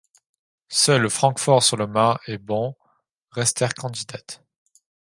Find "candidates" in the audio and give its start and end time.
3.75-4.43